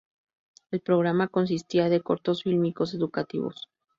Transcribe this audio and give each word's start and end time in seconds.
El 0.71 0.81
programa 0.81 1.27
consistía 1.27 1.87
de 1.87 2.01
cortos 2.01 2.41
fílmicos 2.41 2.95
educativos. 2.95 3.69